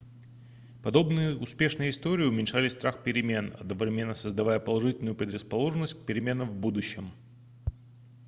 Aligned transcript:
подобные 0.81 1.37
успешные 1.37 1.91
истории 1.91 2.25
уменьшали 2.25 2.69
страх 2.69 3.03
перемен 3.03 3.55
одновременно 3.59 4.15
создавая 4.15 4.59
положительную 4.59 5.13
предрасположенность 5.15 5.93
к 5.93 6.05
переменам 6.07 6.49
в 6.49 6.55
будущем 6.55 7.11